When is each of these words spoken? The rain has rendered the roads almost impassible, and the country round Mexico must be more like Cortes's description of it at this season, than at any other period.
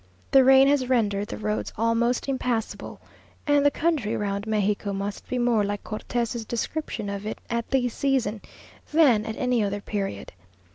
The 0.31 0.43
rain 0.43 0.67
has 0.67 0.89
rendered 0.89 1.27
the 1.27 1.37
roads 1.37 1.71
almost 1.77 2.27
impassible, 2.27 2.99
and 3.45 3.63
the 3.63 3.69
country 3.69 4.17
round 4.17 4.47
Mexico 4.47 4.93
must 4.93 5.29
be 5.29 5.37
more 5.37 5.63
like 5.63 5.83
Cortes's 5.83 6.43
description 6.43 7.07
of 7.07 7.27
it 7.27 7.37
at 7.51 7.69
this 7.69 7.93
season, 7.93 8.41
than 8.91 9.27
at 9.27 9.37
any 9.37 9.63
other 9.63 9.79
period. 9.79 10.31